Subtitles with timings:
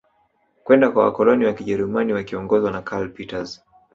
[0.63, 3.61] Kwenda kwa wakoloni wa kijerumani wakiongozwa na karl peters